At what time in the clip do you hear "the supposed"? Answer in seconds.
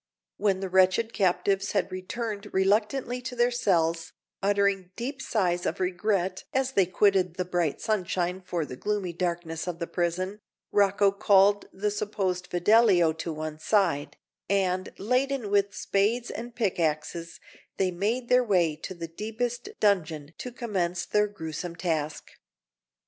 11.71-12.47